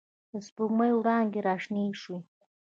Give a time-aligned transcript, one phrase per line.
[0.31, 2.19] د سپوږ مۍ وړانګې را شنې شوې